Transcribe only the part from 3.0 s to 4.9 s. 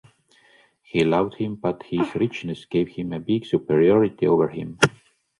a big superiority over him.